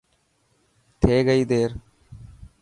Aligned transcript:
ٿي 1.01 1.13
گئي 1.27 1.41
دير. 1.49 1.69